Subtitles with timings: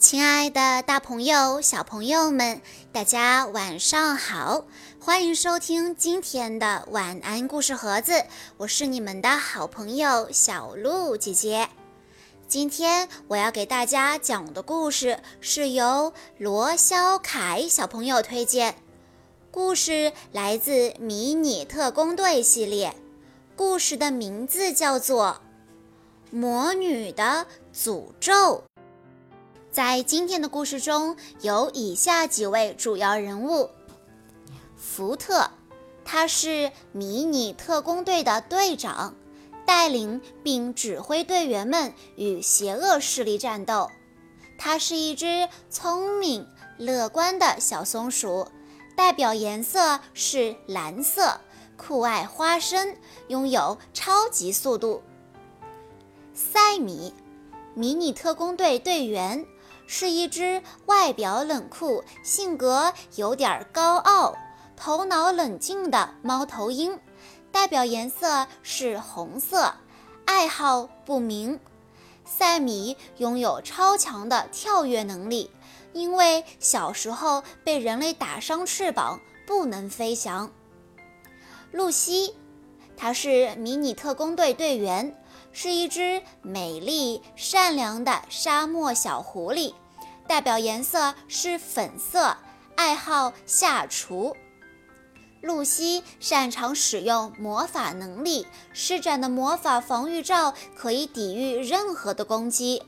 [0.00, 4.64] 亲爱的，大朋友、小朋友们，大家晚上好！
[4.98, 8.24] 欢迎收听今天的晚安故事盒子，
[8.56, 11.68] 我是你们的好朋友小鹿姐姐。
[12.48, 18.76] 今天我要给大家讲的故事是由罗肖凯小朋友推荐，
[19.50, 22.96] 故事来自《迷你特工队》系列，
[23.54, 25.42] 故事的名字叫做
[26.34, 28.64] 《魔女的诅咒》。
[29.70, 33.70] 在今天的故事中有以下几位主要人物：
[34.76, 35.48] 福特，
[36.04, 39.14] 他是迷你特工队的队长，
[39.64, 43.88] 带领并指挥队员们与邪恶势力战斗。
[44.58, 46.44] 他是一只聪明、
[46.76, 48.48] 乐观的小松鼠，
[48.96, 51.40] 代表颜色是蓝色，
[51.76, 52.96] 酷爱花生，
[53.28, 55.00] 拥有超级速度。
[56.34, 57.14] 赛米，
[57.74, 59.46] 迷你特工队队员。
[59.92, 64.36] 是一只外表冷酷、性格有点高傲、
[64.76, 66.96] 头脑冷静的猫头鹰，
[67.50, 69.74] 代表颜色是红色，
[70.24, 71.58] 爱好不明。
[72.24, 75.50] 赛米拥有超强的跳跃能力，
[75.92, 80.52] 因为小时候被人类打伤翅膀，不能飞翔。
[81.72, 82.36] 露西，
[82.96, 85.16] 她是迷你特工队队员。
[85.52, 89.74] 是一只美丽善良的沙漠小狐狸，
[90.30, 92.36] 代表颜色是粉色，
[92.76, 94.36] 爱好下厨。
[95.40, 102.84] 露西擅长使用魔法能力，施展的魔法防御罩可以抵御任何的攻击。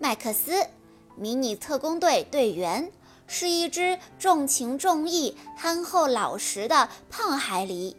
[0.00, 0.66] 麦克斯，
[1.14, 2.90] 迷你特工队队员，
[3.28, 7.94] 是一只重情重义、憨厚老实的胖海狸，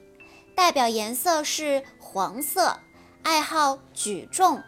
[0.53, 2.77] 代表颜色是黄色。
[3.21, 4.61] 爱好举重，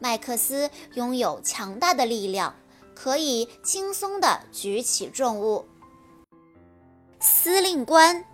[0.00, 2.56] 麦克斯拥有强大的力量，
[2.94, 5.66] 可以轻松地举起重物。
[7.20, 8.24] 司令官，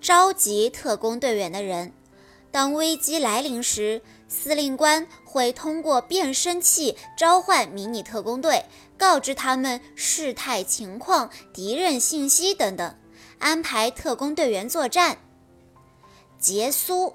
[0.00, 1.92] 召集特工队员的人。
[2.50, 12.96] 当危机来临时，司令官会通过变声器召唤迷你特工队，告知他们事态情况、敌人信息等等，
[13.38, 15.18] 安排特工队员作战。
[16.38, 17.14] 杰苏。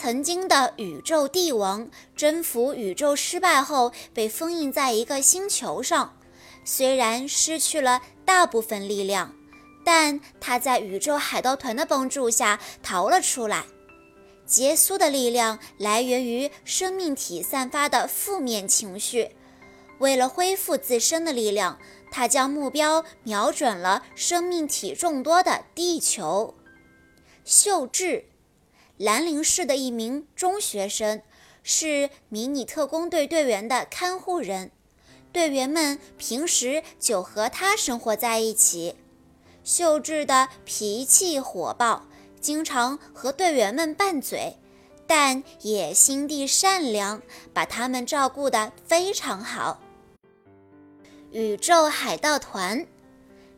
[0.00, 6.16] 曾经的宇宙帝王征服宇宙失败后，被封印在一个星球上。
[6.64, 9.34] 虽然失去了大部分力量，
[9.84, 13.64] 但他在宇宙海盗团的帮助下逃了出来。
[14.46, 19.30] 杰苏的力量来源于生命体散发的负面情绪。
[19.98, 21.76] 为了恢复自身的力量，
[22.12, 26.54] 他将目标瞄准了生命体众多的地球。
[27.44, 28.26] 秀智。
[28.98, 31.22] 兰陵市的一名中学生，
[31.62, 34.72] 是迷你特工队队员的看护人。
[35.32, 38.96] 队员们平时就和他生活在一起。
[39.62, 42.06] 秀智的脾气火爆，
[42.40, 44.56] 经常和队员们拌嘴，
[45.06, 47.22] 但也心地善良，
[47.54, 49.80] 把他们照顾得非常好。
[51.30, 52.84] 宇宙海盗团，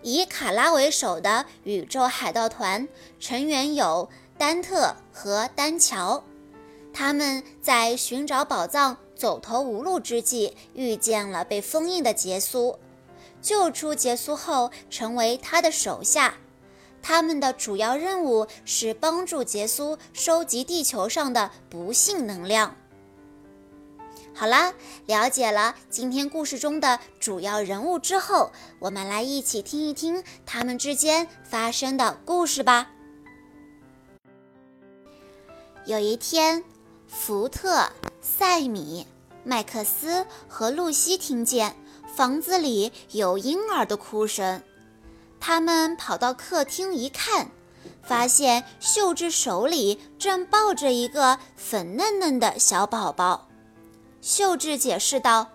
[0.02, 2.86] 以卡拉为首的宇宙海盗团
[3.18, 4.10] 成员有。
[4.40, 6.24] 丹特和丹乔，
[6.94, 12.78] 他们在寻找宝藏走投无路之际，遇见了被封印的杰苏，
[13.42, 16.36] 救出杰苏后，成为他的手下。
[17.02, 22.74] 他们的主要任务是帮助杰苏收集地球上的不幸能量。
[24.34, 24.72] 好啦，
[25.04, 32.92] 了解了今天故事中的主要人物之后，我们来一起听一听他们之间发生的故事吧。
[35.90, 36.62] 有一天，
[37.08, 37.90] 福特、
[38.20, 39.04] 塞米、
[39.42, 41.74] 麦克斯和露西听见
[42.14, 44.62] 房子里有婴儿的哭声。
[45.40, 47.50] 他们跑到客厅一看，
[48.04, 53.48] 发现秀智手里正抱着一个粉嫩嫩的小宝宝。
[54.20, 55.48] 秀智解释道：“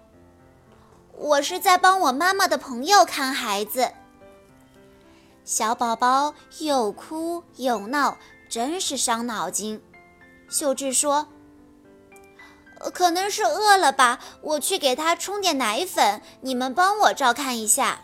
[1.16, 3.90] 我是在帮我妈妈的朋友看孩子。”
[5.46, 8.18] 小宝宝又哭又闹，
[8.50, 9.82] 真是伤脑筋。
[10.50, 11.28] 秀智说
[12.94, 18.02] ：“可能是饿了吧，我去给他冲点奶粉，你们帮我照看一下。”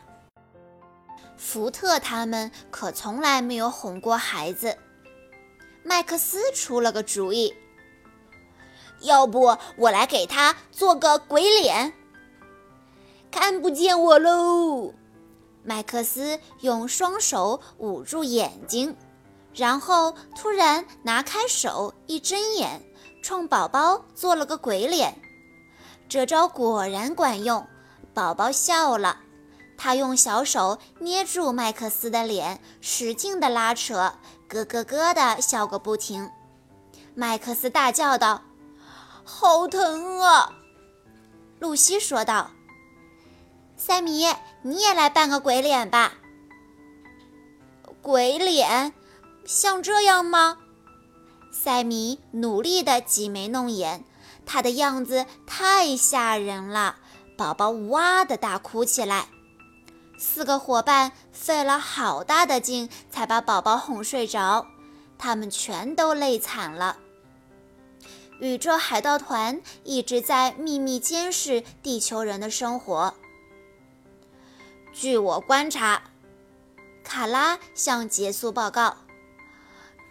[1.38, 4.78] 福特他们可从来没有哄过孩子。
[5.84, 7.54] 麦克斯出了个主意
[9.02, 11.94] ：“要不我来给他做个鬼脸，
[13.32, 14.94] 看不见我喽。”
[15.64, 18.96] 麦克斯用双手捂住眼睛。
[19.54, 22.82] 然后突然拿开手，一睁眼，
[23.22, 25.22] 冲宝宝做了个鬼脸。
[26.08, 27.68] 这招果然管用，
[28.14, 29.18] 宝宝笑了，
[29.78, 34.14] 他用小手捏住麦克斯的脸，使劲地拉扯，
[34.50, 36.30] 咯咯咯地笑个不停。
[37.14, 38.42] 麦克斯大叫道
[39.24, 40.54] ：“好疼啊！”
[41.60, 42.52] 露西说道
[43.76, 44.26] ：“塞米，
[44.62, 46.14] 你也来扮个鬼脸吧。”
[48.02, 48.94] 鬼脸，
[49.52, 50.60] 像这样吗？
[51.52, 54.06] 塞米努力地挤眉弄眼，
[54.46, 56.96] 他的样子太吓人了。
[57.38, 59.28] 宝宝哇的大哭起来。
[60.18, 64.68] 四个伙伴费了好大的劲才把宝宝哄睡着，
[65.18, 66.98] 他们全都累惨了。
[68.40, 73.14] 宇宙海盗团一直在秘密监视地球人的生活。
[74.94, 76.04] 据我观察，
[77.04, 78.96] 卡拉向杰苏报告。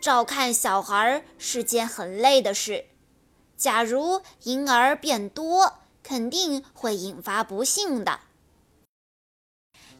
[0.00, 2.86] 照看小孩是件很累的事，
[3.56, 8.20] 假如婴儿变多，肯定会引发不幸的。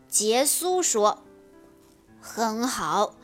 [0.08, 1.22] 杰苏说
[2.20, 3.14] ：“很好，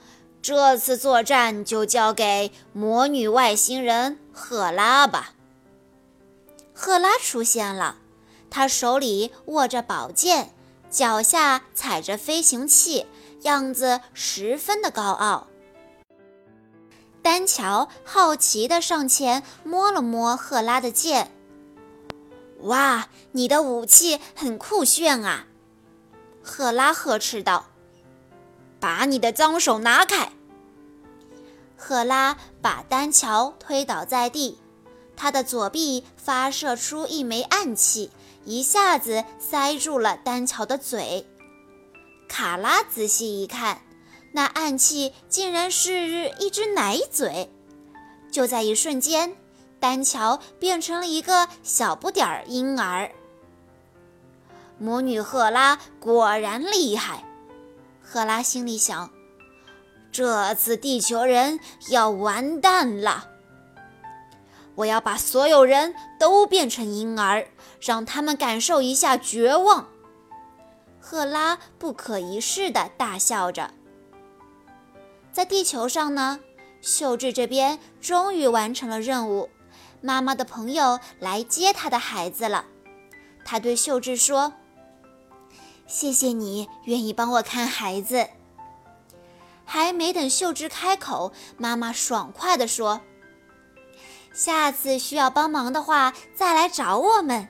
[0.42, 5.32] 这次作战就交给魔女外星人赫拉吧。”
[6.74, 7.96] 赫拉出现了，
[8.50, 10.54] 她手里握着宝剑，
[10.90, 13.06] 脚下踩着飞行器，
[13.42, 15.46] 样子十分的高傲。
[17.26, 21.32] 丹乔好奇地上前摸了摸赫拉的剑。
[22.62, 25.48] “哇，你的武器很酷炫啊！”
[26.40, 27.66] 赫拉呵斥道。
[28.78, 30.30] “把你的脏手拿开！”
[31.76, 34.60] 赫拉把丹乔推倒在地，
[35.16, 38.12] 他的左臂发射出一枚暗器，
[38.44, 41.26] 一下子塞住了丹乔的嘴。
[42.28, 43.80] 卡拉仔细一看。
[44.36, 47.50] 那暗器竟然是一只奶嘴，
[48.30, 49.34] 就在一瞬间，
[49.80, 53.10] 丹乔变成了一个小不点儿婴儿。
[54.76, 57.24] 魔女赫拉果然厉害，
[58.02, 59.10] 赫拉心里想：
[60.12, 63.30] 这次地球人要完蛋了。
[64.74, 67.48] 我要把所有人都变成婴儿，
[67.80, 69.88] 让他们感受一下绝望。
[71.00, 73.70] 赫拉不可一世地大笑着。
[75.36, 76.40] 在地球上呢，
[76.80, 79.50] 秀智这边终于完成了任务，
[80.00, 82.64] 妈妈的朋友来接她的孩子了。
[83.44, 84.54] 他对秀智说
[85.86, 88.26] ：“谢谢你愿意帮我看孩子。”
[89.66, 93.02] 还没等秀智开口，妈妈爽快地说
[94.32, 97.46] ：“下次需要帮忙的话，再来找我们。”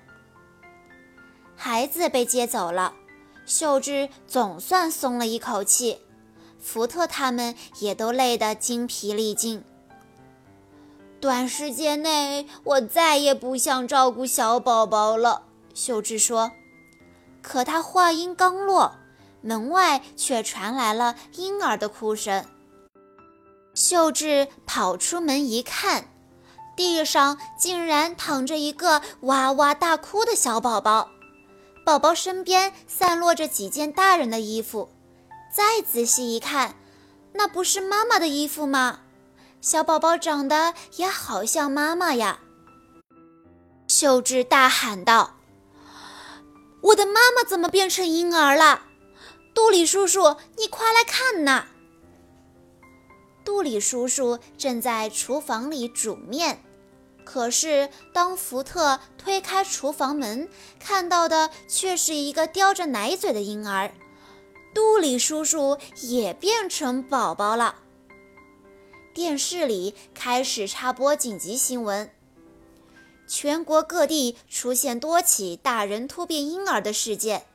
[1.55, 2.95] 孩子被接走了，
[3.45, 6.01] 秀智总算松了一口气。
[6.67, 9.63] 福特他们也都累得精疲力尽。
[11.21, 15.43] 短时间内，我再也不想照顾小宝宝了。
[15.73, 16.51] 秀智说。
[17.41, 18.97] 可他话音刚落，
[19.43, 22.45] 门外却传来了婴儿的哭声。
[23.73, 26.09] 秀智跑出门一看，
[26.77, 31.11] 地上竟然躺着一个哇哇大哭的小宝宝，
[31.85, 34.89] 宝宝身边散落着几件大人的衣服。
[35.57, 36.75] 再仔细一看，
[37.33, 39.01] 那不是妈妈的衣服吗？
[39.63, 42.41] 小宝宝长得也好像妈妈呀！
[43.89, 45.39] 秀智大喊道
[46.83, 48.83] ：“我的妈妈怎么变成婴儿了？
[49.55, 51.69] 杜里叔叔，你快来看呐！”
[53.43, 56.63] 杜里叔叔正在厨房里煮面，
[57.25, 63.91] 可是当福特推开厨房门，看到的却是一个叼着奶嘴的婴儿。
[64.77, 67.77] 杜里叔叔也变成宝宝了。
[69.15, 72.11] 电视里开始插播紧急新闻：
[73.27, 77.47] 全国各地出现多起大人突变婴儿的事件。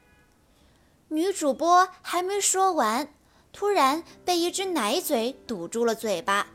[1.10, 3.14] 女主播还没说完，
[3.54, 6.48] 突然被一只奶嘴堵住了嘴巴，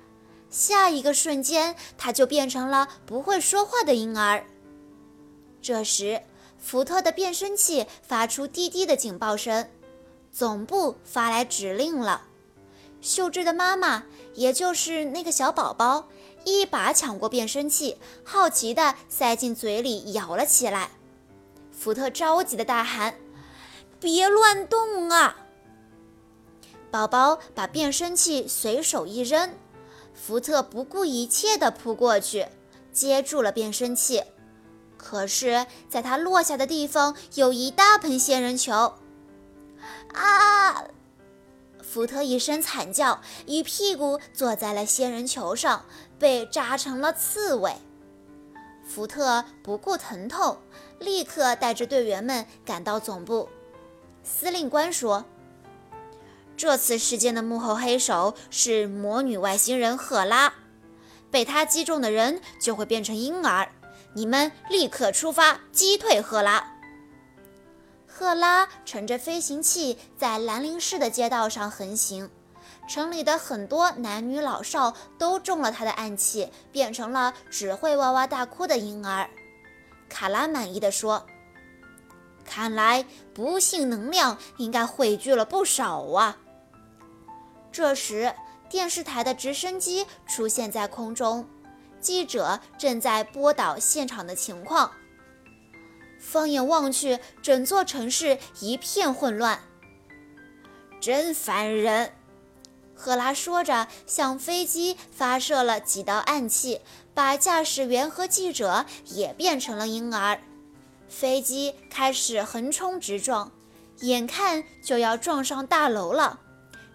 [0.50, 4.44] 下一个瞬间，她就变成了不会说话的婴儿。
[5.62, 6.22] 这时，
[6.58, 9.68] 福特的变声器发出滴滴的警报声。
[10.36, 12.24] 总部发来指令了，
[13.00, 14.02] 秀智的妈妈，
[14.34, 16.08] 也就是那个小宝宝，
[16.44, 20.90] 一把抢过变声器，好奇地塞进嘴里咬了起来。
[21.72, 23.14] 福特着急地大喊
[23.98, 25.38] ：“别乱动啊！”
[26.92, 29.54] 宝宝把变声器随手一扔，
[30.12, 32.46] 福特不顾一切地扑过去，
[32.92, 34.22] 接住了变声器。
[34.98, 38.92] 可是，在他落下的地方有一大盆仙人球。
[40.16, 40.84] 啊！
[41.82, 45.84] 福特一声惨叫，一屁股坐在了仙人球上，
[46.18, 47.76] 被扎成了刺猬。
[48.86, 50.58] 福特不顾疼痛，
[50.98, 53.48] 立刻带着队员们赶到总部。
[54.22, 55.24] 司令官说
[56.56, 60.52] ：“这次事件的幕后黑手是魔女外星人赫拉，
[61.30, 63.68] 被她击中的人就会变成婴儿。
[64.14, 66.74] 你们立刻出发击退赫拉。”
[68.18, 72.30] 赫拉乘着飞行器在兰陵市的街道上横行，
[72.88, 79.28] 城里的很多男女老少都中了他的暗器，变成了只会哇哇大哭的婴儿。
[80.08, 81.26] 卡拉满意的说
[82.42, 83.04] ：“看来
[83.34, 86.38] 不幸能量应该汇聚了不少啊。”
[87.70, 88.34] 这时，
[88.70, 91.46] 电视台的直升机出现在空中，
[92.00, 94.90] 记者正在播导现场的情况。
[96.26, 99.60] 放眼望去，整座城市一片混乱。
[101.00, 102.12] 真烦人！
[102.96, 106.80] 赫拉说着，向飞机发射了几道暗器，
[107.14, 110.40] 把驾驶员和记者也变成了婴儿。
[111.08, 113.52] 飞机开始横冲直撞，
[114.00, 116.40] 眼看就要撞上大楼了。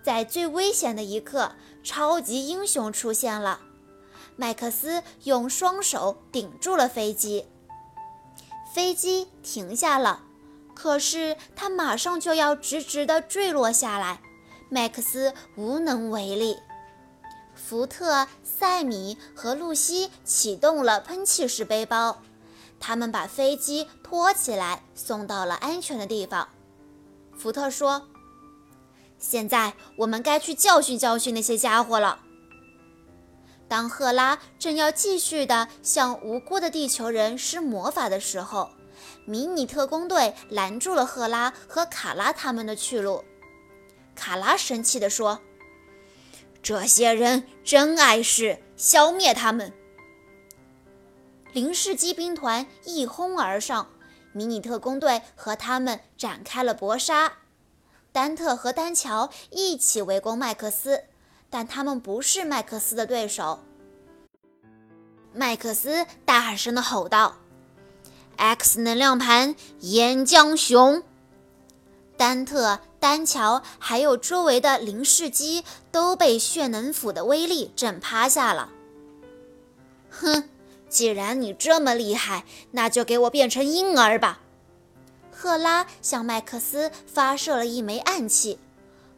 [0.04, 3.62] 在最危险的一刻，超级英雄出现了。
[4.36, 7.46] 麦克斯用双手顶住了飞机。
[8.74, 10.24] 飞机停下了，
[10.74, 14.22] 可是它马上就要直直地坠落下来，
[14.70, 16.58] 麦克斯无能为力。
[17.54, 22.22] 福特、塞米和露西启动了喷气式背包，
[22.80, 26.48] 他们把飞机拖起来，送到了安全的地方。
[27.38, 28.08] 福特说
[29.20, 32.20] ：“现在我们该去教训教训那些家伙了。”
[33.72, 38.70] 当赫拉正要继续的向无辜的地球人施魔法的时候，
[39.24, 43.24] 迷你特工队拦住了赫拉和卡拉他们的去路。
[44.14, 45.40] 卡拉生气地说
[46.62, 49.72] ：“这些人真碍事，消灭他们！”
[51.54, 53.88] 零式机兵团一哄而上，
[54.34, 57.38] 迷你特工队和他们展开了搏杀。
[58.12, 61.06] 丹特和丹乔一起围攻麦克斯。
[61.52, 63.60] 但他们不是麦克斯的对手。
[65.34, 67.36] 麦克斯大声地吼道
[68.38, 71.04] ：“X 能量盘，岩浆熊！”
[72.18, 78.70] 丹特、丹乔还有周围的零式机都被血能斧的威力震趴下了。
[80.10, 80.50] 哼，
[80.88, 84.40] 既然你这么厉害，那就给我变成婴儿吧！
[85.32, 88.60] 赫拉向麦克斯发射了一枚暗器。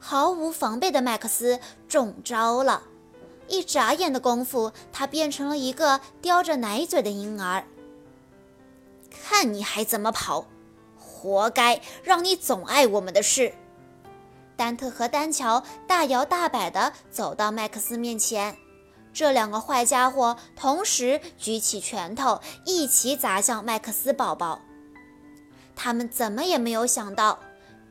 [0.05, 2.83] 毫无防备的麦克斯中招了，
[3.47, 7.63] 一眨眼的功夫，他变成了一个叼着奶嘴的婴儿。
[9.09, 10.45] 看你还怎么跑！
[10.99, 13.53] 活该，让你总碍我们的事。
[14.57, 18.57] 丹特和丹乔大摇大摆地走到麦克斯面前，
[19.13, 24.59] 这两个坏家伙同时举起拳头，一起砸向麦克斯宝宝。
[25.77, 27.39] 他们怎么也没有想到。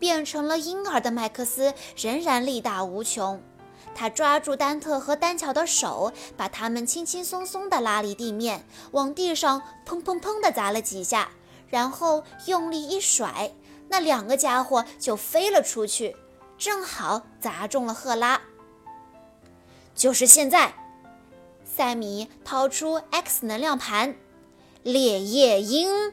[0.03, 3.41] 变成了婴儿的麦克斯仍然力大无穷，
[3.95, 11.31] 他抓住丹特和丹乔的手，把他们轻轻松松地拉离地面，往地上砰砰砰地砸了几下，
[11.69, 13.53] 然后用力一甩，
[13.89, 16.17] 那两个家伙就飞了出去，
[16.59, 18.41] 正好砸中了赫拉。
[19.95, 20.75] 就是现在，
[21.65, 24.17] 塞米掏出 X 能量盘，
[24.83, 26.13] 烈焰鹰。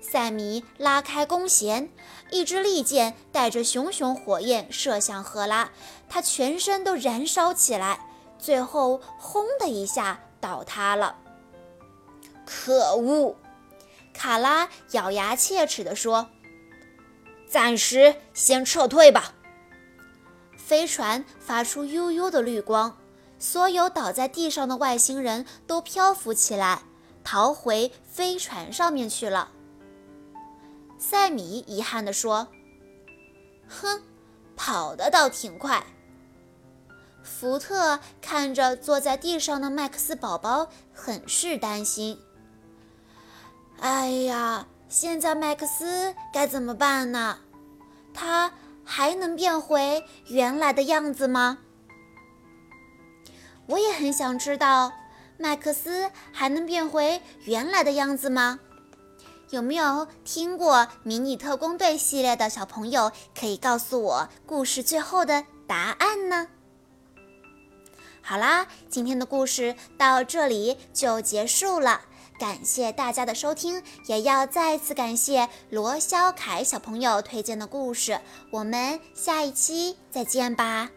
[0.00, 1.90] 塞米拉开弓弦，
[2.30, 5.70] 一支利箭带着熊熊火焰射向赫拉，
[6.08, 8.00] 他全身都燃烧起来，
[8.38, 11.16] 最后轰的一下倒塌了。
[12.44, 13.36] 可恶！
[14.12, 16.28] 卡拉咬牙切齿地说
[17.48, 19.34] ：“暂时先撤退吧。”
[20.58, 22.96] 飞船发出幽幽的绿光，
[23.38, 26.82] 所有倒在地上的外星人都漂浮起来，
[27.22, 29.50] 逃回飞船上面去了。
[30.98, 32.48] 塞米遗憾地说
[33.68, 34.02] ：“哼，
[34.56, 35.84] 跑得倒挺快。”
[37.22, 42.20] 福特看着坐在地上的麦克斯宝宝，很是担心。
[43.80, 47.38] “哎呀，现在麦克斯该怎么办呢？
[48.12, 48.52] 他
[48.84, 51.58] 还能变回原来的样子吗？”
[53.66, 54.92] 我也很想知道，
[55.36, 58.58] 麦克斯还能变回原来的样子吗？
[59.50, 66.48] 有没有听过《迷你特工队》系列的小朋友，可以告诉我故事最后的答案呢？
[68.20, 72.02] 好啦，今天的故事到这里就结束了，
[72.38, 78.20] 感谢大家的收听，也要再次感谢罗霄凯小朋友推荐的故事。
[78.50, 80.90] 我们下一期再见吧。